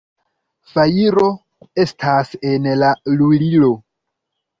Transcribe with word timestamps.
Fajro 0.69 1.25
estas 1.83 2.31
en 2.53 2.65
la 2.79 2.89
lulilo! 3.19 3.71